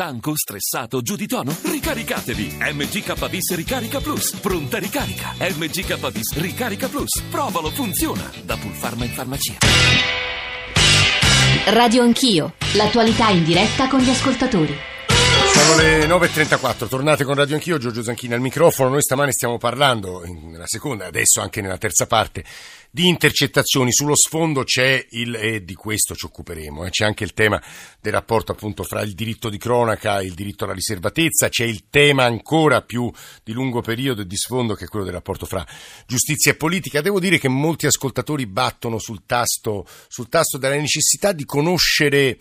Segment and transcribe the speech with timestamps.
[0.00, 1.54] Stanco, stressato, giù di tono?
[1.60, 2.56] Ricaricatevi!
[2.72, 4.30] MGK Ricarica Plus.
[4.36, 5.34] Pronta ricarica.
[5.38, 7.20] MGK Ricarica Plus.
[7.30, 8.22] Provalo, funziona.
[8.42, 9.58] Da Pulpharma in farmacia.
[11.66, 12.54] Radio Anch'io.
[12.76, 14.74] L'attualità in diretta con gli ascoltatori.
[15.52, 18.88] Sono le 9.34, tornate con Radio Anch'io, Giorgio Zanchini al microfono.
[18.88, 22.42] Noi stamane stiamo parlando, nella seconda, adesso anche nella terza parte,
[22.90, 23.92] di intercettazioni.
[23.92, 27.62] Sullo sfondo c'è il, e di questo ci occuperemo, eh, c'è anche il tema
[28.00, 31.84] del rapporto appunto fra il diritto di cronaca e il diritto alla riservatezza, c'è il
[31.88, 33.10] tema ancora più
[33.44, 35.66] di lungo periodo e di sfondo che è quello del rapporto fra
[36.06, 37.00] giustizia e politica.
[37.00, 42.38] Devo dire che molti ascoltatori battono sul tasto, sul tasto della necessità di conoscere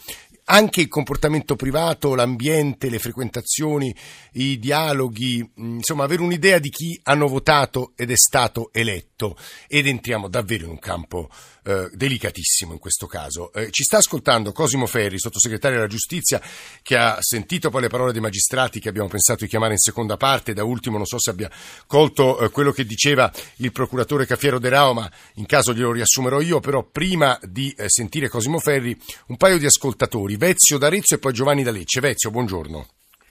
[0.52, 3.96] anche il comportamento privato, l'ambiente, le frequentazioni,
[4.34, 9.09] i dialoghi, insomma avere un'idea di chi hanno votato ed è stato eletto
[9.68, 11.30] ed entriamo davvero in un campo
[11.64, 13.52] eh, delicatissimo in questo caso.
[13.54, 16.42] Eh, ci sta ascoltando Cosimo Ferri, sottosegretario della giustizia,
[16.82, 20.18] che ha sentito poi le parole dei magistrati che abbiamo pensato di chiamare in seconda
[20.18, 20.54] parte.
[20.54, 21.50] Da ultimo, non so se abbia
[21.86, 26.40] colto eh, quello che diceva il procuratore Cafiero De Rao, ma in caso glielo riassumerò
[26.42, 26.60] io.
[26.60, 31.34] Però prima di eh, sentire Cosimo Ferri, un paio di ascoltatori, Vezio d'Arezzo e poi
[31.34, 32.00] Giovanni da Lecce.
[32.00, 32.88] Vezio, buongiorno.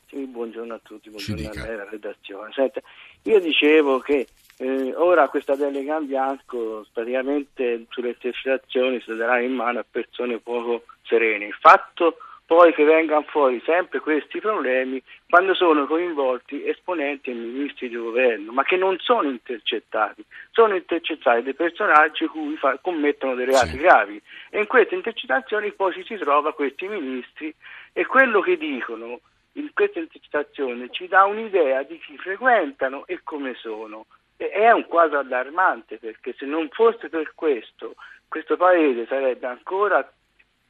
[0.09, 2.51] Sì, buongiorno a tutti, buongiorno a lei, alla redazione.
[2.55, 2.81] Senta,
[3.23, 4.27] io dicevo che
[4.59, 10.39] eh, ora questa delega in bianco praticamente sulle intercettazioni si darà in mano a persone
[10.39, 11.47] poco serene.
[11.47, 17.91] Il fatto poi che vengano fuori sempre questi problemi quando sono coinvolti esponenti e ministri
[17.91, 23.45] di governo, ma che non sono intercettati, sono intercettati dei personaggi cui fa, commettono dei
[23.45, 23.77] reati sì.
[23.77, 27.55] gravi e in queste intercettazioni poi ci si trova questi ministri
[27.93, 29.21] e quello che dicono
[29.53, 34.07] in queste intercettazioni ci dà un'idea di chi frequentano e come sono
[34.47, 37.97] è un quadro allarmante perché se non fosse per questo,
[38.29, 40.09] questo paese sarebbe ancora,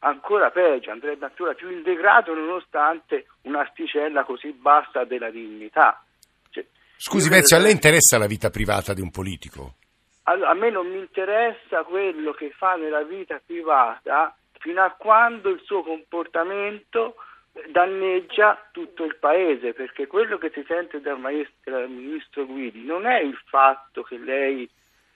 [0.00, 6.02] ancora peggio, andrebbe ancora più integrato nonostante un'asticella così bassa della dignità.
[6.50, 6.64] Cioè,
[6.96, 9.74] Scusi Vezio, a lei interessa la vita privata di un politico?
[10.22, 15.50] Allora, a me non mi interessa quello che fa nella vita privata fino a quando
[15.50, 17.16] il suo comportamento
[17.70, 23.06] danneggia tutto il paese perché quello che si sente dal, maestro, dal ministro Guidi non
[23.06, 24.68] è il fatto che lei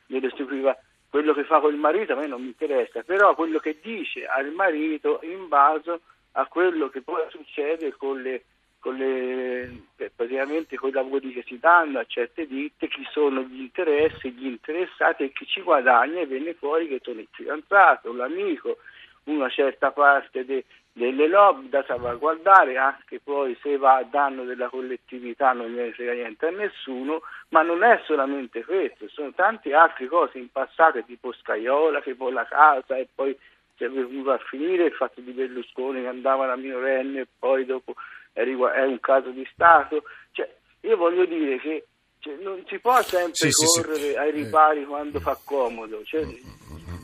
[0.06, 3.58] deve seguire quello che fa con il marito a me non mi interessa però quello
[3.58, 6.00] che dice al marito in base
[6.32, 8.44] a quello che poi succede con le,
[8.78, 9.62] con le
[9.96, 14.32] eh, praticamente con i lavori che si danno a certe ditte chi sono gli interessi,
[14.32, 18.78] gli interessati e chi ci guadagna e viene fuori che sono il fidanzato, l'amico
[19.24, 24.68] una certa parte de, delle lobby da salvaguardare, anche poi se va a danno della
[24.68, 30.06] collettività non gliene frega niente a nessuno, ma non è solamente questo, sono tante altre
[30.06, 33.36] cose in passato tipo Scaiola che poi la casa e poi
[33.76, 37.64] si è venuto a finire il fatto di Berlusconi che andava alla minorenne e poi
[37.64, 37.94] dopo
[38.32, 40.50] è, un caso di Stato, cioè,
[40.80, 41.86] io voglio dire che
[42.18, 44.16] cioè, non si può sempre sì, correre sì, sì.
[44.16, 44.84] ai ripari eh.
[44.84, 46.02] quando fa comodo.
[46.04, 46.24] Cioè,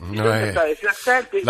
[0.01, 0.53] No, è...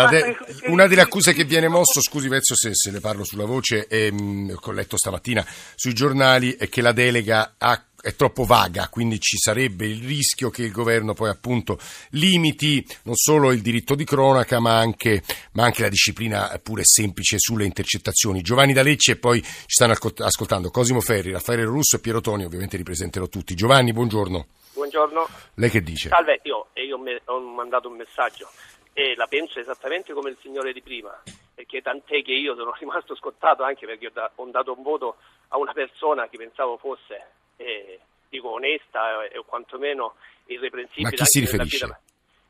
[0.07, 0.37] de...
[0.65, 4.11] Una delle accuse che viene mosso, scusi Vezzo se, se le parlo sulla voce, e,
[4.11, 5.45] mh, ho letto stamattina
[5.75, 10.49] sui giornali, è che la delega ha è troppo vaga, quindi ci sarebbe il rischio
[10.49, 11.77] che il governo poi appunto
[12.11, 15.21] limiti non solo il diritto di cronaca ma anche,
[15.53, 18.41] ma anche la disciplina pure semplice sulle intercettazioni.
[18.41, 22.77] Giovanni D'Alecce e poi ci stanno ascoltando Cosimo Ferri, Raffaele Russo e Piero Toni, ovviamente
[22.77, 23.53] ripresenterò tutti.
[23.53, 24.47] Giovanni, buongiorno.
[24.89, 25.27] Buongiorno.
[25.55, 26.09] Lei che dice?
[26.09, 28.49] Salve, io, io ho mandato un messaggio
[28.93, 31.15] e la penso esattamente come il signore di prima,
[31.53, 35.17] perché tant'è che io sono rimasto scottato anche perché ho, da, ho dato un voto
[35.49, 37.23] a una persona che pensavo fosse,
[37.57, 41.15] eh, dico, onesta eh, o quantomeno irreprensibile.
[41.17, 41.85] Ma chi si riferisce?
[41.85, 42.01] Vita,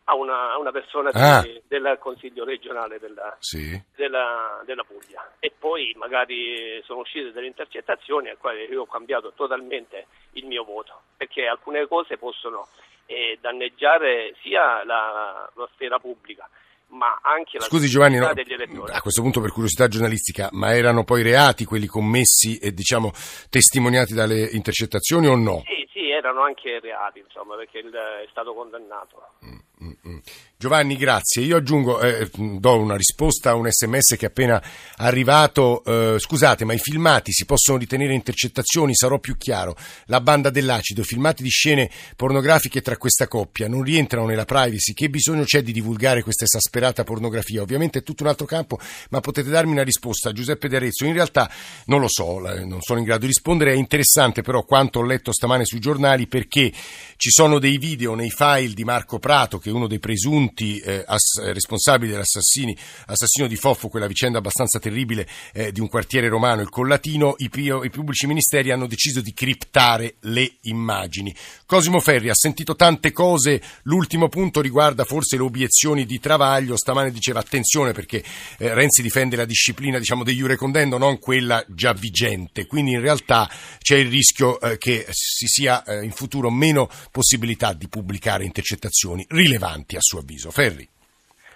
[0.09, 1.41] a una, a una persona ah.
[1.41, 3.79] di, del Consiglio regionale della, sì.
[3.95, 5.33] della, della, Puglia.
[5.39, 10.63] E poi magari sono uscite delle intercettazioni al quale io ho cambiato totalmente il mio
[10.63, 12.67] voto, perché alcune cose possono
[13.05, 16.49] eh, danneggiare sia la, la sfera pubblica
[16.89, 21.21] ma anche la Scusi Giovanni, no, a questo punto per curiosità giornalistica, ma erano poi
[21.21, 23.11] reati quelli commessi e diciamo
[23.47, 25.61] testimoniati dalle intercettazioni o no?
[25.65, 29.21] Sì, sì, erano anche reati, insomma, perché è stato condannato.
[29.45, 29.68] Mm.
[29.79, 30.21] 嗯嗯
[30.61, 31.41] Giovanni, grazie.
[31.43, 34.61] Io aggiungo, eh, do una risposta a un sms che è appena
[34.97, 35.81] arrivato.
[35.85, 38.93] Eh, scusate, ma i filmati si possono ritenere intercettazioni?
[38.93, 39.77] Sarò più chiaro.
[40.07, 44.91] La banda dell'acido, filmati di scene pornografiche tra questa coppia non rientrano nella privacy.
[44.91, 47.61] Che bisogno c'è di divulgare questa esasperata pornografia?
[47.61, 48.77] Ovviamente è tutto un altro campo,
[49.11, 50.33] ma potete darmi una risposta.
[50.33, 51.49] Giuseppe D'Arezzo, in realtà
[51.85, 53.71] non lo so, non sono in grado di rispondere.
[53.71, 56.69] È interessante però quanto ho letto stamane sui giornali perché
[57.15, 61.03] ci sono dei video nei file di Marco Prato che che uno dei presunti eh,
[61.05, 66.69] ass- responsabili dell'assassinio di Foffo, quella vicenda abbastanza terribile eh, di un quartiere romano, il
[66.69, 71.35] Collatino, i, pio- i pubblici ministeri hanno deciso di criptare le immagini.
[71.65, 77.11] Cosimo Ferri ha sentito tante cose, l'ultimo punto riguarda forse le obiezioni di Travaglio, stamane
[77.11, 78.23] diceva attenzione perché
[78.57, 83.01] eh, Renzi difende la disciplina diciamo dei iure condendo, non quella già vigente, quindi in
[83.01, 83.49] realtà
[83.79, 89.25] c'è il rischio eh, che si sia eh, in futuro meno possibilità di pubblicare intercettazioni
[89.29, 90.38] rilevanti a suo avviso.
[90.47, 90.87] Ferri.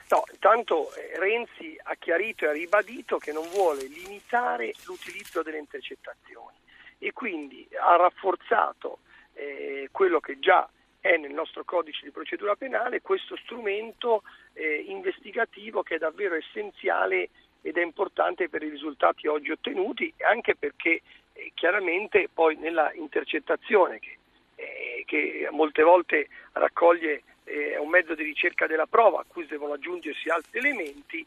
[0.10, 5.58] No, intanto eh, Renzi ha chiarito e ha ribadito che non vuole limitare l'utilizzo delle
[5.58, 6.58] intercettazioni
[7.00, 9.00] e quindi ha rafforzato
[9.34, 10.70] eh, quello che già
[11.00, 17.30] è nel nostro codice di procedura penale, questo strumento eh, investigativo che è davvero essenziale
[17.62, 21.02] ed è importante per i risultati oggi ottenuti, anche perché
[21.34, 24.18] eh, chiaramente poi nella intercettazione che,
[24.56, 29.74] eh, che molte volte raccoglie eh, un mezzo di ricerca della prova a cui devono
[29.74, 31.26] aggiungersi altri elementi,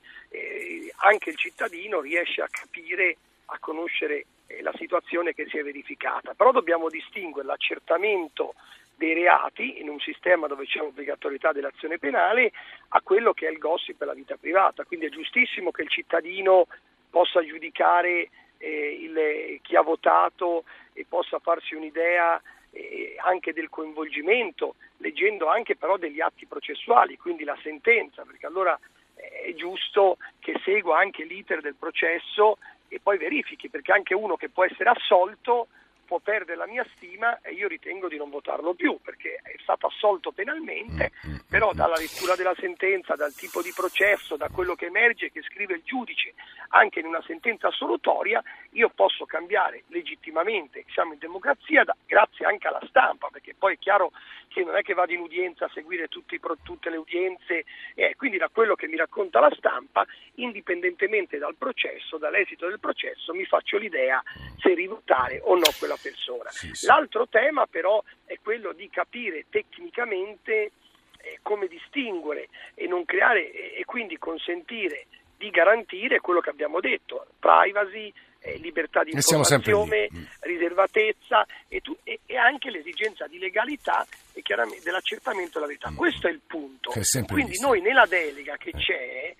[0.98, 3.16] anche il cittadino riesce a capire,
[3.46, 6.34] a conoscere eh, la situazione che si è verificata.
[6.34, 8.54] Però dobbiamo distinguere l'accertamento
[8.94, 12.52] dei reati in un sistema dove c'è obbligatorietà dell'azione penale
[12.88, 14.84] a quello che è il gossip per la vita privata.
[14.84, 16.66] Quindi è giustissimo che il cittadino
[17.10, 22.40] possa giudicare eh, il, chi ha votato e possa farsi un'idea
[22.70, 24.76] eh, anche del coinvolgimento,
[25.06, 28.78] leggendo anche però degli atti processuali, quindi la sentenza, perché allora
[29.14, 32.58] eh, è giusto che segua anche l'iter del processo
[32.88, 35.68] e poi verifichi, perché anche uno che può essere assolto
[36.06, 39.86] può perdere la mia stima e io ritengo di non votarlo più perché è stato
[39.88, 41.76] assolto penalmente, mm, mm, però mm.
[41.76, 45.82] dalla lettura della sentenza, dal tipo di processo, da quello che emerge, che scrive il
[45.84, 46.34] giudice,
[46.68, 52.68] anche in una sentenza assolutoria, io posso cambiare legittimamente, siamo in democrazia, da, grazie anche
[52.68, 54.12] alla stampa, perché poi è chiaro
[54.48, 57.64] che non è che vado in udienza a seguire tutti, tutte le udienze,
[57.94, 60.06] eh, quindi da quello che mi racconta la stampa,
[60.36, 64.22] indipendentemente dal processo, dall'esito del processo, mi faccio l'idea
[64.58, 66.50] se rivotare o no quella una persona.
[66.50, 66.86] Sì, sì.
[66.86, 70.72] L'altro tema però è quello di capire tecnicamente
[71.18, 75.06] eh, come distinguere e non creare e, e quindi consentire
[75.36, 80.24] di garantire quello che abbiamo detto, privacy, eh, libertà di informazione, mm.
[80.40, 85.90] riservatezza e, tu, e, e, anche l'esigenza di legalità e chiaramente dell'accertamento della verità.
[85.90, 85.96] Mm.
[85.96, 86.92] Questo è il punto.
[87.26, 87.66] Quindi visto.
[87.66, 88.78] noi nella delega che eh.
[88.78, 89.34] c'è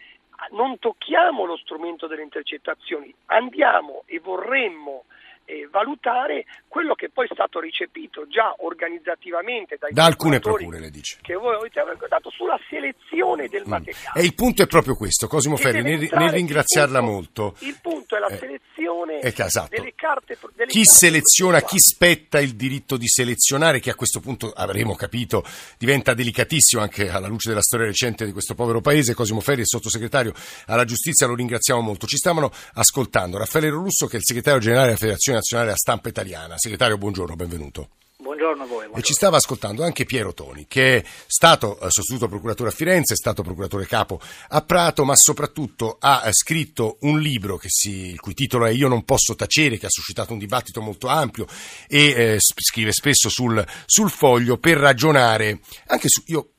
[0.50, 5.05] non tocchiamo lo strumento delle intercettazioni, andiamo e vorremmo
[5.47, 10.91] eh, valutare quello che poi è stato ricepito già organizzativamente dai da alcune procure, le
[10.91, 11.19] dice.
[11.23, 13.71] che voi avete ricordato sulla selezione del mm.
[13.71, 14.21] materiale.
[14.21, 17.57] E il punto è proprio questo, Cosimo Ferri, nel, nel ringraziarla punto, molto.
[17.61, 19.69] Il punto è la eh, selezione eh, esatto.
[19.71, 20.37] delle carte.
[20.55, 24.95] Delle chi carte seleziona, chi spetta il diritto di selezionare, che a questo punto avremo
[24.95, 25.45] capito
[25.79, 29.15] diventa delicatissimo anche alla luce della storia recente di questo povero paese.
[29.15, 30.33] Cosimo Ferri, il sottosegretario
[30.67, 32.07] alla giustizia, lo ringraziamo molto.
[32.07, 36.09] Ci stavano ascoltando Raffaele Russo, che è il segretario generale della Federazione nazionale a stampa
[36.09, 36.59] italiana.
[36.59, 37.88] Segretario, buongiorno, benvenuto.
[38.19, 38.77] Buongiorno a voi.
[38.77, 38.97] Buongiorno.
[38.97, 43.12] E ci stava ascoltando anche Piero Toni, che è stato eh, sostituto procuratore a Firenze,
[43.12, 48.21] è stato procuratore capo a Prato, ma soprattutto ha eh, scritto un libro si, il
[48.21, 51.47] cui titolo è Io non posso tacere, che ha suscitato un dibattito molto ampio
[51.87, 56.23] e eh, scrive spesso sul, sul foglio per ragionare anche su.
[56.27, 56.50] Io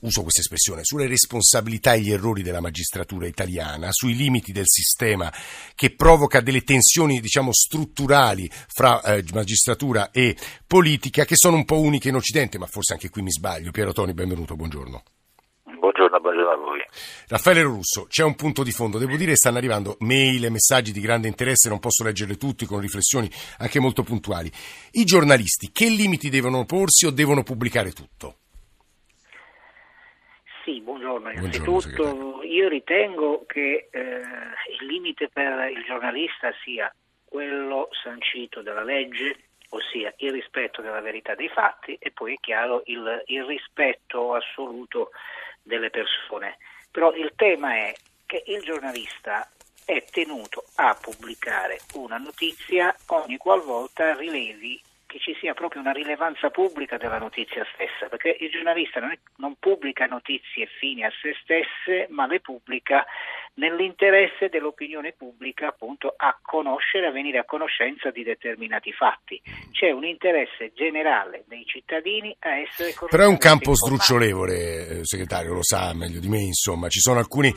[0.00, 5.32] uso questa espressione, sulle responsabilità e gli errori della magistratura italiana, sui limiti del sistema
[5.74, 11.80] che provoca delle tensioni, diciamo, strutturali fra eh, magistratura e politica che sono un po'
[11.80, 13.70] uniche in Occidente, ma forse anche qui mi sbaglio.
[13.70, 15.02] Piero Toni, benvenuto, buongiorno.
[15.78, 16.80] Buongiorno, buongiorno a voi.
[17.28, 18.98] Raffaele Russo, c'è un punto di fondo.
[18.98, 22.66] Devo dire che stanno arrivando mail e messaggi di grande interesse, non posso leggerli tutti
[22.66, 24.50] con riflessioni anche molto puntuali.
[24.92, 28.38] I giornalisti che limiti devono porsi o devono pubblicare tutto?
[30.66, 31.30] Sì, buongiorno.
[31.30, 36.92] Innanzitutto io ritengo che eh, il limite per il giornalista sia
[37.24, 42.82] quello sancito dalla legge, ossia il rispetto della verità dei fatti e poi è chiaro
[42.86, 45.10] il, il rispetto assoluto
[45.62, 46.56] delle persone.
[46.90, 47.94] Però il tema è
[48.26, 49.48] che il giornalista
[49.84, 56.50] è tenuto a pubblicare una notizia ogni qualvolta rilevi che ci sia proprio una rilevanza
[56.50, 61.34] pubblica della notizia stessa, perché il giornalista non, è, non pubblica notizie fini a se
[61.42, 63.06] stesse, ma le pubblica
[63.56, 69.40] nell'interesse dell'opinione pubblica appunto a conoscere, a venire a conoscenza di determinati fatti.
[69.70, 75.54] C'è un interesse generale dei cittadini a essere Però è un campo sdrucciolevole, eh, segretario,
[75.54, 77.52] lo sa meglio di me, insomma, ci sono alcune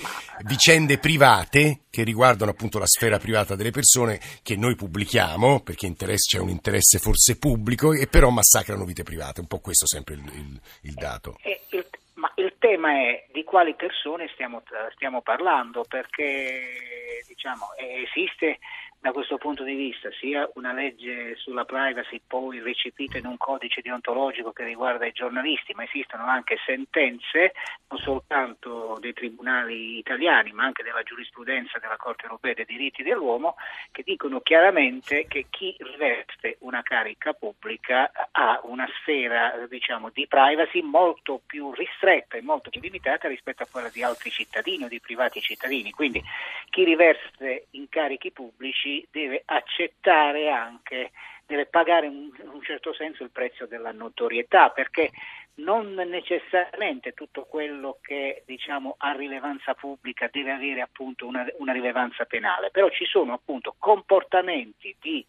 [0.46, 6.38] vicende private che riguardano appunto la sfera privata delle persone che noi pubblichiamo perché c'è
[6.38, 10.62] un interesse forse pubblico e però massacrano vite private, un po' questo sempre il, il,
[10.82, 11.38] il dato.
[11.44, 11.86] Ma il
[12.60, 14.62] tema è di quali persone stiamo,
[14.94, 18.60] stiamo parlando, perché diciamo, esiste
[19.02, 23.80] da questo punto di vista sia una legge sulla privacy poi recepita in un codice
[23.82, 27.54] deontologico che riguarda i giornalisti, ma esistono anche sentenze
[27.88, 33.56] non soltanto dei tribunali italiani ma anche della giurisprudenza della Corte europea dei diritti dell'uomo
[33.92, 40.82] che dicono chiaramente che chi riveste una carica pubblica ha una sfera diciamo, di privacy
[40.82, 45.00] molto più ristretta e molto più limitata rispetto a quella di altri cittadini o di
[45.00, 45.92] privati cittadini.
[45.92, 46.22] Quindi
[46.70, 51.12] chi riveste incarichi pubblici oggi deve accettare anche,
[51.46, 55.12] deve pagare in un certo senso il prezzo della notorietà, perché
[55.56, 62.26] non necessariamente tutto quello che diciamo, ha rilevanza pubblica deve avere appunto una, una rilevanza
[62.26, 65.26] penale, però ci sono appunto comportamenti di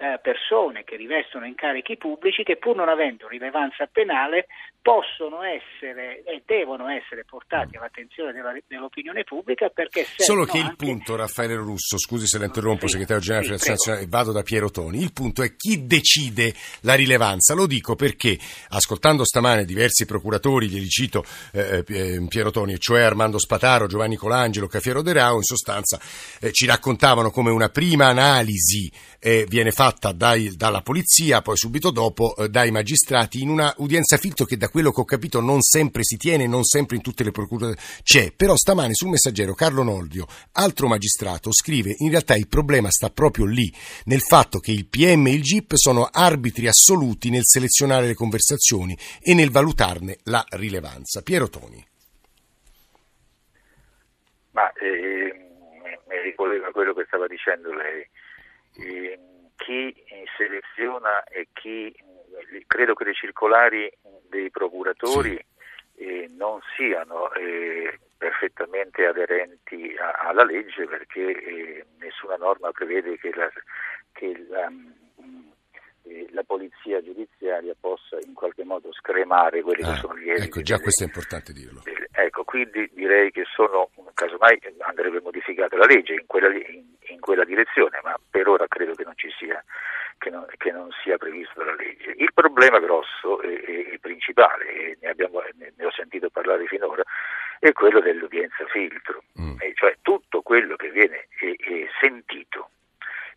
[0.00, 4.46] eh, persone che rivestono incarichi pubblici che pur non avendo rilevanza penale
[4.80, 10.76] possono essere e devono essere portati all'attenzione della, dell'opinione pubblica perché solo che il anche...
[10.76, 14.32] punto Raffaele Russo scusi se la interrompo sì, segretario generale sì, della Federazione Nazionale vado
[14.32, 14.98] da Piero Toni.
[15.00, 17.54] Il punto è chi decide la rilevanza.
[17.54, 18.38] Lo dico perché
[18.70, 24.66] ascoltando stamane diversi procuratori glieli cito eh, eh Piero Toni cioè Armando Spataro Giovanni Colangelo
[24.66, 25.98] Cafiero De Rao in sostanza
[26.40, 31.90] eh, ci raccontavano come una prima analisi eh, viene fatta dai, dalla polizia poi subito
[31.90, 35.60] dopo eh, dai magistrati in una udienza filtro che da quello che ho capito non
[35.60, 39.82] sempre si tiene, non sempre in tutte le procure c'è, però stamane sul messaggero Carlo
[39.82, 43.70] Noldio, altro magistrato, scrive in realtà il problema sta proprio lì,
[44.04, 48.96] nel fatto che il PM e il GIP sono arbitri assoluti nel selezionare le conversazioni
[49.22, 51.22] e nel valutarne la rilevanza.
[51.22, 51.86] Piero Toni.
[54.52, 55.32] Ma eh,
[56.08, 58.08] mi ricollego a quello che stava dicendo lei.
[58.82, 59.18] Eh,
[59.56, 59.94] chi
[60.36, 61.94] seleziona e chi
[62.66, 63.90] credo che le circolari
[64.28, 65.36] dei procuratori
[65.96, 66.04] sì.
[66.04, 73.30] eh, non siano eh, perfettamente aderenti a, alla legge perché eh, nessuna norma prevede che
[73.34, 73.50] la,
[74.12, 75.48] che la, mm,
[76.04, 80.46] eh, la, polizia giudiziaria possa in qualche modo scremare quelli ah, che sono gli esiti.
[80.46, 81.82] Ecco, già questo è importante dirlo.
[82.12, 86.84] ecco, quindi direi che sono, casomai andrebbe modificata la legge in quella, in,
[87.20, 89.62] in quella direzione, ma per ora credo che non ci sia
[90.18, 92.14] che non, che non, sia previsto dalla legge.
[92.18, 97.02] Il problema grosso e, principale, e ne, abbiamo, ne, ne, ho sentito parlare finora,
[97.58, 99.56] è quello dell'udienza filtro, mm.
[99.74, 102.68] cioè tutto quello che viene e, e sentito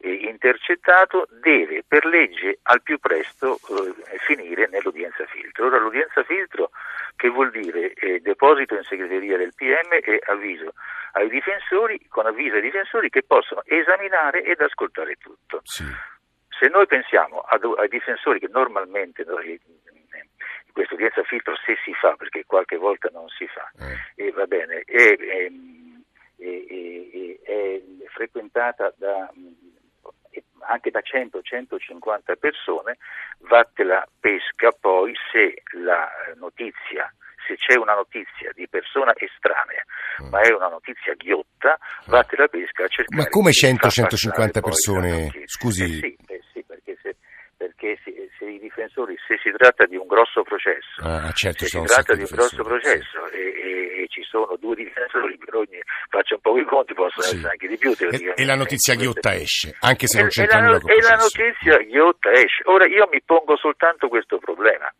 [0.09, 5.67] intercettato deve per legge al più presto eh, finire nell'udienza filtro.
[5.67, 6.71] Ora l'udienza filtro
[7.15, 10.73] che vuol dire eh, deposito in segreteria del PM e avviso
[11.13, 15.61] ai difensori, con avviso ai difensori che possono esaminare ed ascoltare tutto.
[15.63, 15.85] Sì.
[16.49, 19.59] Se noi pensiamo ad, ai difensori che normalmente noi,
[20.71, 24.25] questa udienza filtro se si fa, perché qualche volta non si fa, eh.
[24.25, 25.51] e va bene, è, è,
[26.37, 26.71] è,
[27.43, 29.31] è frequentata da,
[30.67, 32.97] anche da 100-150 persone,
[33.39, 37.11] vatte la pesca poi se la notizia
[37.45, 39.83] se c'è una notizia di persona estranea,
[40.23, 40.29] mm.
[40.29, 41.77] ma è una notizia ghiotta,
[42.07, 43.21] vatte la pesca a cercare.
[43.21, 45.31] Ma come 100-150 persone?
[45.45, 45.83] Scusi.
[45.83, 47.15] Eh sì, eh sì, perché, se,
[47.63, 51.79] perché se, se, i difensori, se si tratta di un grosso processo, ah, certo, se
[51.79, 53.35] si tratta di un grosso processo sì.
[53.35, 55.79] e, e, e, ci sono due difensori per ogni,
[56.09, 57.35] faccia un po' i conti, possono sì.
[57.35, 57.95] essere anche di più.
[57.97, 61.77] E, e la notizia ghiotta esce, anche se non c'entra nulla con E la notizia
[61.77, 62.63] ghiotta esce.
[62.65, 64.91] Ora io mi pongo soltanto questo problema.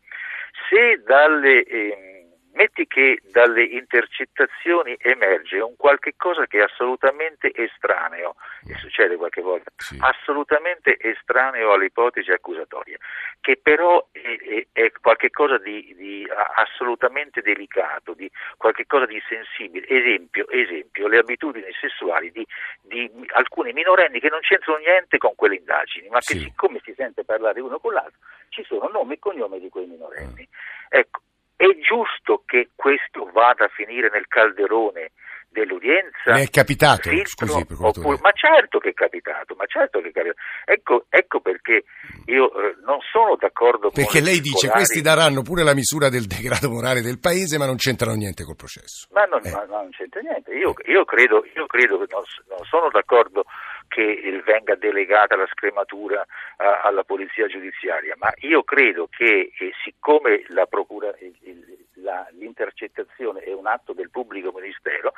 [0.70, 1.64] Se dalle...
[1.64, 2.13] Eh,
[2.54, 8.36] Metti che dalle intercettazioni emerge un qualche cosa che è assolutamente estraneo,
[8.68, 9.98] e succede qualche volta, sì.
[10.00, 12.96] assolutamente estraneo all'ipotesi accusatoria,
[13.40, 19.88] che però è, è, è qualcosa di, di, assolutamente delicato, di qualcosa di sensibile.
[19.88, 22.46] Esempio, esempio le abitudini sessuali di,
[22.82, 26.38] di, alcuni minorenni che non c'entrano niente con quelle indagini, ma che sì.
[26.38, 28.20] siccome si sente parlare uno con l'altro,
[28.50, 30.48] ci sono nomi e cognomi di quei minorenni.
[30.48, 30.86] Mm.
[30.88, 31.20] Ecco,
[31.56, 35.10] è giusto che questo vada a finire nel calderone
[35.48, 36.32] dell'udienza?
[36.32, 40.12] Ne è capitato, filtro, scusi, oppure, ma certo che è capitato, ma certo che è
[40.12, 40.40] capitato.
[40.64, 41.84] Ecco, ecco perché
[42.26, 44.78] io eh, non sono d'accordo perché con Perché lei dice scolari.
[44.78, 48.56] questi daranno pure la misura del degrado morale del paese, ma non c'entrano niente col
[48.56, 49.06] processo.
[49.12, 49.50] Ma non, eh.
[49.50, 50.50] ma, ma non c'entra niente.
[50.54, 53.44] Io, io, credo, io credo, che non, non sono d'accordo
[53.88, 56.24] che venga delegata la scrematura
[56.56, 62.26] a, alla polizia giudiziaria, ma io credo che eh, siccome la procura, il, il, la,
[62.32, 65.12] l'intercettazione è un atto del pubblico ministero,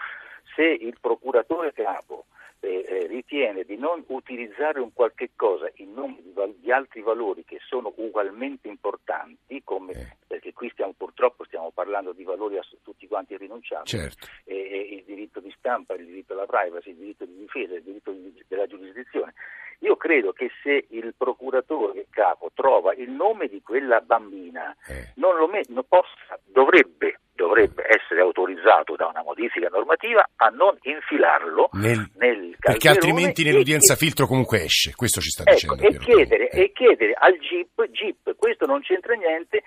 [0.55, 2.27] se il procuratore capo
[2.61, 7.03] eh, eh, ritiene di non utilizzare un qualche cosa in nome di, val- di altri
[7.03, 10.17] valori che sono ugualmente importanti, come, eh.
[10.27, 14.27] perché qui stiamo, purtroppo stiamo parlando di valori a tutti quanti irrinunciabili, certo.
[14.45, 18.45] il diritto di stampa, il diritto alla privacy, il diritto di difesa, il diritto di,
[18.49, 19.35] della giurisdizione.
[19.81, 25.13] Io credo che se il procuratore capo trova il nome di quella bambina, eh.
[25.17, 30.77] non lo met- non possa, dovrebbe dovrebbe essere autorizzato da una modifica normativa a non
[30.83, 35.87] infilarlo nel, nel perché altrimenti nell'udienza e, filtro comunque esce, questo ci sta ecco, dicendo.
[35.87, 36.63] E chiedere, eh.
[36.63, 39.63] e chiedere, al GIP, GIP, questo non c'entra niente,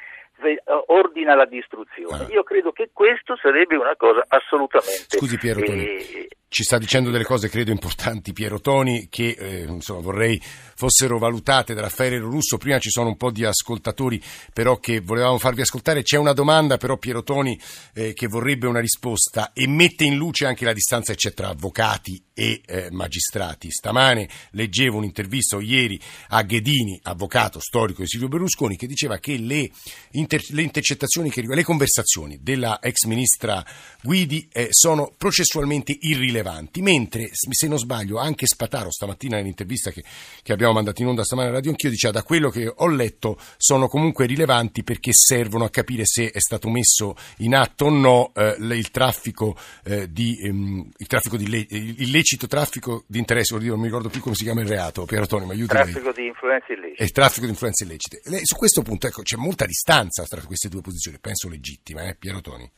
[0.88, 2.26] ordina la distruzione.
[2.26, 2.28] Ah.
[2.32, 5.18] Io credo che questo sarebbe una cosa assolutamente...
[5.18, 9.66] Scusi Piero Toni, eh, ci sta dicendo delle cose credo importanti Piero Toni che eh,
[9.68, 12.58] insomma, vorrei fossero valutate da Raffaele Russo.
[12.58, 14.20] Prima ci sono un po' di ascoltatori
[14.52, 16.02] però che volevamo farvi ascoltare.
[16.02, 17.60] C'è una domanda però Piero Toni
[17.94, 21.50] eh, che vorrebbe una risposta e mette in luce anche la distanza che c'è tra
[21.50, 23.70] avvocati e eh, magistrati.
[23.70, 29.38] Stamane leggevo un'intervista o ieri a Ghedini, avvocato storico di Silvio Berlusconi, che diceva che
[29.38, 29.70] le,
[30.30, 33.66] inter- le intercettazioni, che, le conversazioni della ex ministra
[34.02, 40.04] Guidi eh, sono processualmente irrilevanti, mentre se non sbaglio anche Spataro stamattina nell'intervista che,
[40.44, 43.38] che abbiamo mandato in onda stamane a Radio Anch'io diceva da quello che ho letto
[43.58, 48.32] sono comunque rilevanti perché servono a capire se è stato messo in atto o no
[48.36, 53.72] eh, il traffico eh, di ehm, il traffico di le- illecito traffico di interessi, oddio,
[53.72, 56.28] non mi ricordo più come si chiama il reato, Piero Toni, ma aiuti Traffico di
[56.28, 57.04] influenze illecite.
[57.04, 58.22] E traffico di influenze illecite.
[58.44, 62.42] Su questo punto ecco, c'è molta distanza tra queste due posizioni, penso legittima, eh, Piero
[62.42, 62.70] Toni.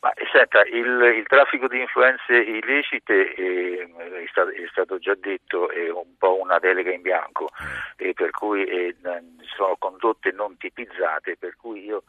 [0.00, 5.70] Ma senta, il, il, traffico di influenze illecite eh, è, stato, è, stato, già detto,
[5.70, 7.50] è un po' una delega in bianco,
[7.96, 8.96] eh, per cui eh,
[9.54, 12.02] sono condotte non tipizzate, per cui io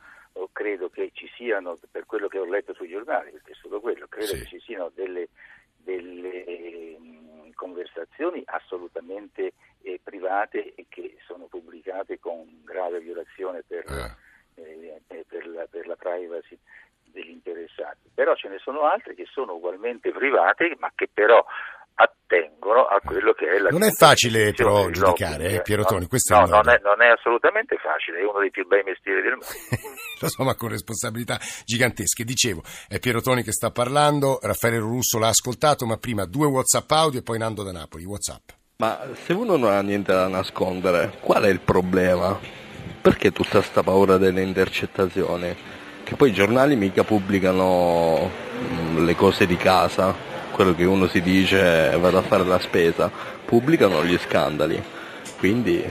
[0.52, 4.08] credo che ci siano, per quello che ho letto sui giornali, perché è solo quello,
[4.10, 4.40] credo sì.
[4.40, 5.30] che ci siano delle
[5.84, 10.74] delle mh, conversazioni assolutamente eh, private
[11.84, 14.16] e pubblicate con grave violazione per, ah.
[14.56, 15.02] eh.
[15.08, 16.58] Eh, per, la, per la privacy
[17.04, 18.10] degli interessati.
[18.14, 21.44] Però ce ne sono altre che sono ugualmente private, ma che però
[21.96, 26.34] attengono a quello che è la Non è facile però giudicare, eh, Piero Toni, questo
[26.34, 29.38] no, è non, è, non è assolutamente facile, è uno dei più bei mestieri del
[29.38, 29.46] mondo.
[30.20, 32.24] Lo so, ma con responsabilità gigantesche.
[32.24, 36.90] Dicevo, è Piero Toni che sta parlando, Raffaele Russo l'ha ascoltato, ma prima due WhatsApp
[36.90, 38.63] audio e poi Nando da Napoli, WhatsApp.
[38.84, 42.38] Ma se uno non ha niente da nascondere, qual è il problema?
[43.00, 45.56] Perché tutta questa paura delle intercettazioni?
[46.04, 48.30] Che poi i giornali mica pubblicano
[48.62, 50.14] mm, le cose di casa,
[50.52, 53.10] quello che uno si dice vado a fare la spesa,
[53.46, 54.84] pubblicano gli scandali.
[55.38, 55.82] Quindi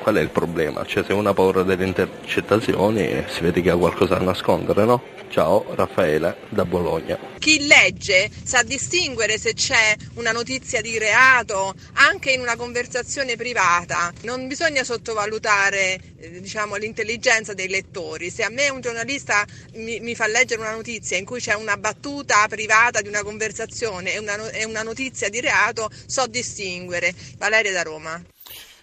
[0.00, 0.84] qual è il problema?
[0.84, 5.02] Cioè se uno ha paura delle intercettazioni si vede che ha qualcosa da nascondere, no?
[5.32, 7.18] Ciao, Raffaele da Bologna.
[7.38, 14.12] Chi legge sa distinguere se c'è una notizia di reato anche in una conversazione privata.
[14.24, 18.28] Non bisogna sottovalutare eh, diciamo, l'intelligenza dei lettori.
[18.28, 19.42] Se a me un giornalista
[19.76, 24.12] mi, mi, fa leggere una notizia in cui c'è una battuta privata di una conversazione
[24.12, 27.14] e una, e una notizia di reato, so distinguere.
[27.38, 28.20] Valeria da Roma.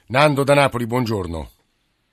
[0.07, 1.51] Nando da Napoli, buongiorno.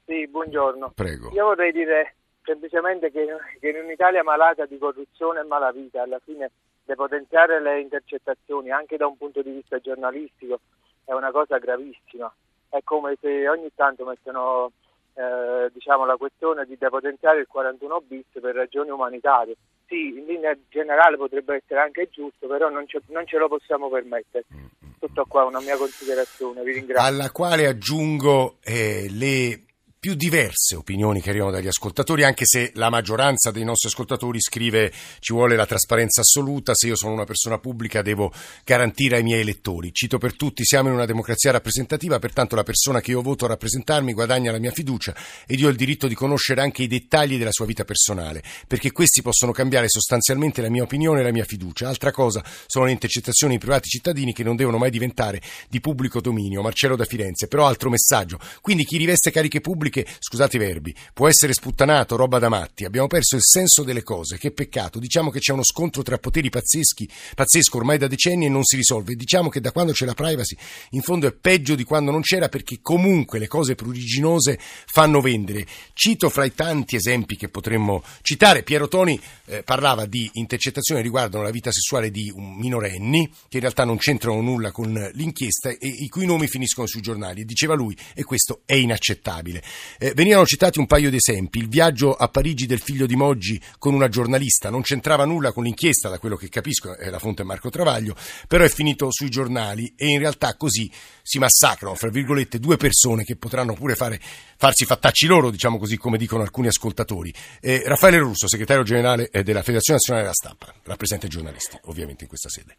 [0.05, 0.93] Sì, buongiorno.
[0.95, 1.31] Prego.
[1.33, 2.16] Io vorrei dire
[2.47, 3.27] semplicemente che,
[3.61, 6.51] che in un'Italia malata di corruzione e malavita alla fine
[6.85, 10.61] depotenziare le intercettazioni anche da un punto di vista giornalistico
[11.05, 12.33] è una cosa gravissima.
[12.69, 14.73] È come se ogni tanto mettono
[15.15, 19.57] eh, diciamo, la questione di depotenziare il 41 bis per ragioni umanitarie.
[19.87, 23.89] Sì, in linea generale potrebbe essere anche giusto, però non ce, non ce lo possiamo
[23.89, 24.45] permettere.
[24.53, 27.07] Mm, mm, Tutto qua una mia considerazione, vi ringrazio.
[27.07, 29.66] Alla quale aggiungo eh, le
[30.07, 34.93] più diverse opinioni che arrivano dagli ascoltatori, anche se la maggioranza dei nostri ascoltatori scrive
[35.19, 39.41] ci vuole la trasparenza assoluta, se io sono una persona pubblica devo garantire ai miei
[39.41, 39.93] elettori.
[39.93, 43.49] Cito per tutti, siamo in una democrazia rappresentativa, pertanto la persona che io voto a
[43.49, 45.13] rappresentarmi guadagna la mia fiducia
[45.45, 48.93] ed io ho il diritto di conoscere anche i dettagli della sua vita personale, perché
[48.93, 51.89] questi possono cambiare sostanzialmente la mia opinione e la mia fiducia.
[51.89, 56.21] Altra cosa sono le intercettazioni di privati cittadini che non devono mai diventare di pubblico
[56.21, 56.63] dominio.
[56.63, 58.39] Marcello da Firenze, però altro messaggio.
[58.61, 62.85] Quindi chi riveste cariche pubbliche che, scusate i verbi, può essere sputtanato, roba da matti.
[62.85, 64.99] Abbiamo perso il senso delle cose, che peccato.
[64.99, 68.77] Diciamo che c'è uno scontro tra poteri pazzeschi, pazzesco ormai da decenni e non si
[68.77, 69.15] risolve.
[69.15, 70.57] Diciamo che da quando c'è la privacy,
[70.91, 75.67] in fondo è peggio di quando non c'era perché comunque le cose pruriginose fanno vendere.
[75.95, 78.63] Cito fra i tanti esempi che potremmo citare.
[78.63, 83.85] Piero Toni eh, parlava di intercettazioni riguardano la vita sessuale di minorenni, che in realtà
[83.85, 87.45] non c'entrano nulla con l'inchiesta e i cui nomi finiscono sui giornali.
[87.45, 89.63] Diceva lui, e questo è inaccettabile.
[89.99, 91.59] Eh, venivano citati un paio di esempi.
[91.59, 95.65] Il viaggio a Parigi del figlio di Moggi con una giornalista non c'entrava nulla con
[95.65, 98.15] l'inchiesta, da quello che capisco, è la fonte Marco Travaglio,
[98.49, 100.91] però è finito sui giornali e in realtà così
[101.23, 105.97] si massacrano, fra virgolette, due persone che potranno pure fare, farsi fattacci loro, diciamo così,
[105.97, 107.33] come dicono alcuni ascoltatori.
[107.61, 112.23] Eh, Raffaele Russo, segretario generale eh, della Federazione Nazionale della Stampa, rappresenta i giornalisti, ovviamente,
[112.23, 112.77] in questa sede.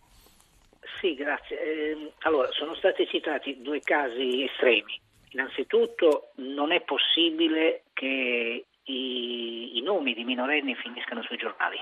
[1.02, 1.62] Sì, grazie.
[1.62, 5.00] Eh, allora, sono stati citati due casi estremi.
[5.38, 11.78] Innanzitutto non è possibile che i, i nomi di minorenni finiscano sui giornali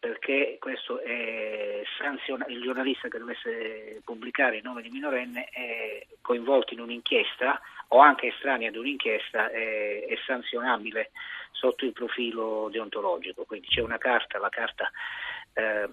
[0.00, 6.74] perché questo è sanzionato, il giornalista che dovesse pubblicare il nome di minorenne è coinvolto
[6.74, 11.10] in un'inchiesta o anche estranea ad un'inchiesta è, è sanzionabile
[11.52, 14.90] sotto il profilo deontologico, quindi c'è una carta, la carta
[15.52, 15.88] eh,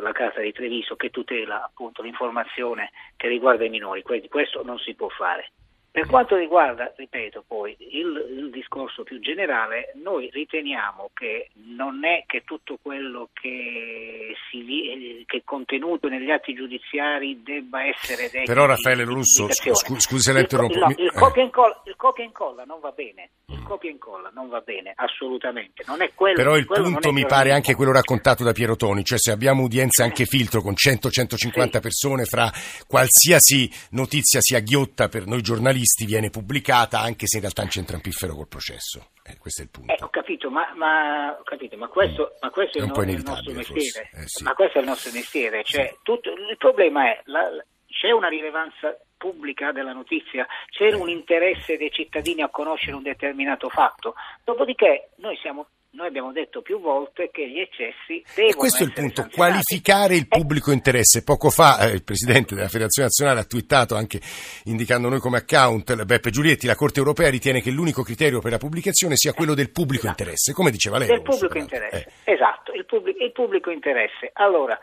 [0.00, 4.94] la Carta di Treviso che tutela appunto l'informazione che riguarda i minori, questo non si
[4.94, 5.50] può fare.
[5.92, 12.24] Per quanto riguarda, ripeto poi, il, il, discorso più generale, noi riteniamo che non è
[12.26, 18.50] che tutto quello che, si, che è contenuto negli atti giudiziari debba essere detto.
[18.50, 20.78] Però Raffaele Russo, scusi scu- se la interrompo.
[20.78, 24.30] Il, il, copia incolla, il copia e incolla non va bene, il copia e incolla
[24.32, 25.84] non va bene, assolutamente.
[25.86, 29.18] Non è quello, Però il punto mi pare anche quello raccontato da Piero Toni, cioè
[29.18, 31.80] se abbiamo udienze anche filtro con 100-150 sì.
[31.80, 32.50] persone fra
[32.86, 37.96] qualsiasi notizia sia ghiotta per noi giornalisti, viene pubblicata anche se in realtà non c'entra
[37.96, 39.10] un piffero col processo.
[39.22, 39.92] Eh, questo è il punto.
[39.92, 42.36] Eh, ho capito, ma, ma, ho capito, ma questo, mm.
[42.40, 44.10] ma questo è, è, no, il nostro mestiere.
[44.12, 44.42] Eh, sì.
[44.42, 45.62] Ma questo è il nostro mestiere.
[45.64, 45.98] Cioè, sì.
[46.02, 47.48] tutto, il problema è la,
[47.86, 53.68] c'è una rilevanza pubblica della notizia, c'è un interesse dei cittadini a conoscere un determinato
[53.68, 54.14] fatto.
[54.42, 58.86] Dopodiché noi siamo noi abbiamo detto più volte che gli eccessi devono E questo è
[58.86, 61.22] il punto, qualificare il pubblico interesse.
[61.22, 64.18] Poco fa eh, il Presidente della Federazione Nazionale ha twittato anche
[64.64, 68.58] indicando noi come account, Beppe Giulietti, la Corte Europea ritiene che l'unico criterio per la
[68.58, 70.22] pubblicazione sia quello del pubblico esatto.
[70.22, 71.08] interesse, come diceva lei.
[71.08, 72.32] Del pubblico interesse, eh.
[72.32, 74.30] esatto, il pubblico, il pubblico, interesse.
[74.32, 74.78] Allora,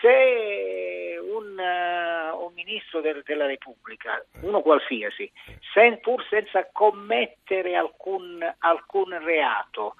[0.00, 5.28] se un, uh, un ministro del, della Repubblica, uno qualsiasi,
[5.74, 9.96] sen, pur senza commettere alcun, alcun reato,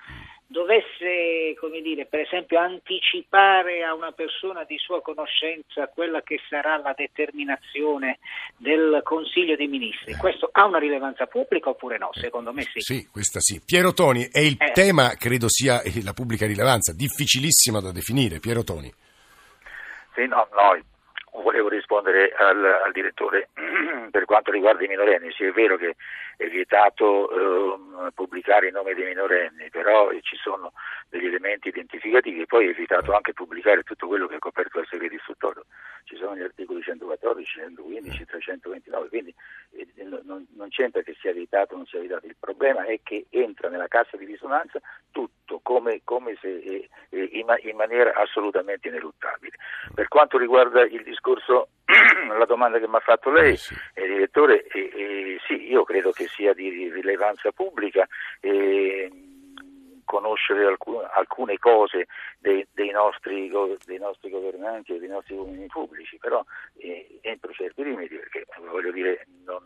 [0.52, 6.76] dovesse, come dire, per esempio anticipare a una persona di sua conoscenza quella che sarà
[6.76, 8.20] la determinazione
[8.56, 12.10] del Consiglio dei Ministri, questo ha una rilevanza pubblica oppure no?
[12.12, 12.80] Secondo me sì.
[12.80, 13.60] Sì, questa sì.
[13.64, 14.70] Piero Toni, è il eh.
[14.72, 18.38] tema, credo sia la pubblica rilevanza, difficilissimo da definire.
[18.38, 18.92] Piero Toni.
[20.14, 20.91] Sì, no, no,
[21.40, 23.48] volevo rispondere al, al, direttore
[24.10, 25.32] per quanto riguarda i minorenni.
[25.32, 25.96] Sì, è vero che
[26.36, 30.72] è vietato eh, pubblicare i nomi dei minorenni, però ci sono
[31.08, 34.86] degli elementi identificativi e poi è vietato anche pubblicare tutto quello che è coperto dal
[34.88, 35.64] segreto istruttorio.
[36.04, 39.34] Ci sono gli articoli 114, 115, 329, quindi
[39.72, 39.86] eh,
[40.24, 42.26] non, non c'entra che sia vietato o non sia vietato.
[42.26, 46.88] Il problema è che entra nella cassa di risonanza tutto come, come se, eh,
[47.32, 49.56] in, in maniera assolutamente ineluttabile.
[49.94, 51.20] Per quanto riguarda il discorso,
[52.38, 53.58] la domanda che mi ha fatto lei,
[53.94, 58.06] eh, direttore, eh, eh, sì, io credo che sia di rilevanza pubblica.
[58.40, 59.10] Eh,
[60.12, 62.06] conoscere alcune, alcune cose
[62.38, 63.48] dei, dei, nostri,
[63.86, 66.44] dei, nostri, governanti e dei nostri uomini pubblici, però
[66.76, 69.62] eh, entro certi limiti, perché voglio dire, non,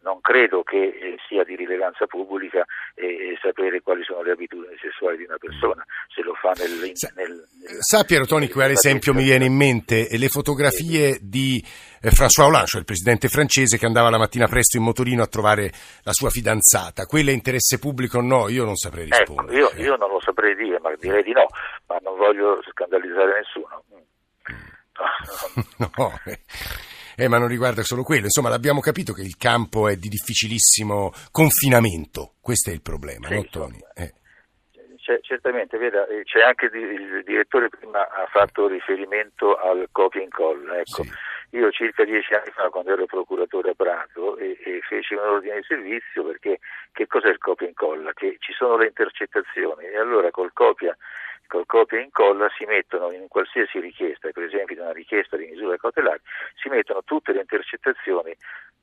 [0.00, 2.64] non credo che eh, sia di rilevanza pubblica
[2.96, 7.46] eh, sapere quali sono le abitudini sessuali di una persona, se lo fa nel, nel
[7.80, 10.08] sa Piero Toni, quale esempio mi viene in mente?
[10.10, 11.64] Le fotografie di
[12.00, 15.26] eh, François Hollande, cioè il presidente francese che andava la mattina presto in motorino a
[15.26, 15.72] trovare
[16.02, 17.06] la sua fidanzata.
[17.06, 18.48] Quella è interesse pubblico o no?
[18.48, 19.58] Io non saprei ecco, rispondere.
[19.58, 21.46] Ecco, io, io, non lo saprei dire, ma direi di no,
[21.86, 23.84] ma non voglio scandalizzare nessuno.
[25.78, 26.20] no, no.
[26.26, 26.38] Eh.
[27.16, 28.24] Eh, ma non riguarda solo quello.
[28.24, 32.34] Insomma, l'abbiamo capito che il campo è di difficilissimo confinamento.
[32.40, 33.78] Questo è il problema, sì, no, Tony?
[33.94, 34.12] Eh.
[35.22, 40.78] Certamente, veda, eh, c'è anche il direttore prima ha fatto riferimento al copia e incolla.
[40.78, 41.02] Ecco.
[41.02, 41.12] Sì.
[41.50, 45.56] Io circa dieci anni fa, quando ero procuratore a Prato, e, e feci un ordine
[45.56, 46.58] di servizio perché
[46.92, 48.12] che cos'è il copia e incolla?
[48.12, 50.96] Che ci sono le intercettazioni e allora col copia
[51.46, 55.46] col copia e incolla si mettono in qualsiasi richiesta, per esempio in una richiesta di
[55.46, 56.22] misura cautelare,
[56.56, 58.34] si mettono tutte le intercettazioni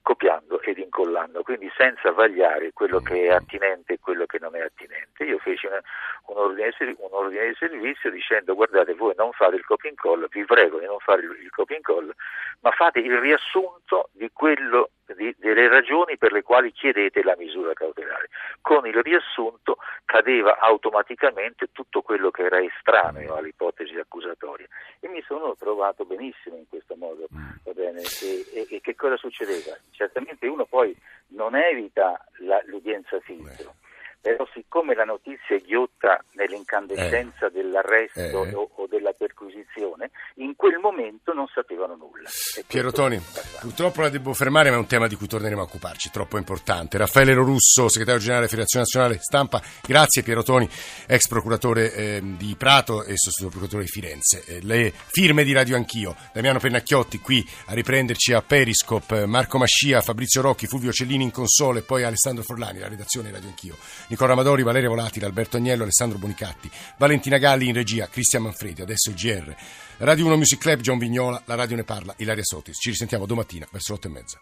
[0.01, 4.61] copiando ed incollando, quindi senza vagliare quello che è attinente e quello che non è
[4.61, 5.23] attinente.
[5.23, 5.81] Io feci una,
[6.27, 10.27] un, ordine, un, ordine, di servizio dicendo guardate voi non fate il copia e incolla,
[10.29, 12.13] vi prego di non fare il, il copia e incolla,
[12.61, 17.73] ma fate il riassunto di quello di, delle ragioni per le quali chiedete la misura
[17.73, 18.29] cautelare.
[18.61, 24.67] Con il riassunto cadeva automaticamente tutto quello che era estraneo all'ipotesi accusatoria
[24.99, 27.27] e mi sono trovato benissimo in questo modo.
[27.63, 29.75] E, e, e che cosa succedeva?
[29.91, 30.95] Certamente uno poi
[31.29, 32.25] non evita
[32.65, 33.75] l'udienza filtro.
[33.75, 33.79] Beh
[34.21, 37.51] però siccome la notizia è ghiotta nell'incandescenza eh.
[37.51, 38.53] dell'arresto eh.
[38.53, 42.29] o, o, della perquisizione, in quel momento non sapevano nulla.
[42.67, 43.17] Piero Toni,
[43.61, 46.97] purtroppo la devo fermare, ma è un tema di cui torneremo a occuparci, troppo importante.
[46.97, 50.67] Raffaele Rorusso, segretario generale della Federazione Nazionale Stampa, grazie Piero Toni,
[51.05, 54.43] ex procuratore eh, di Prato e sostituto procuratore di Firenze.
[54.45, 60.01] Eh, le firme di Radio Anch'io, Damiano Pennacchiotti qui a riprenderci a Periscope, Marco Mascia,
[60.01, 63.77] Fabrizio Rocchi, Fulvio Cellini in console e poi Alessandro Forlani, la redazione di Radio Anch'io.
[64.07, 69.11] Nicola Amadori, Valeria Volatile, Alberto Agnello, Alessandro Bonicatti, Valentina Galli in regia, Cristian Manfredi, adesso
[69.11, 69.55] il GR.
[70.03, 72.77] Radio 1 Music Club, John Vignola, la radio ne parla, Ilaria Sotis.
[72.79, 74.41] Ci risentiamo domattina verso le 8 e mezza.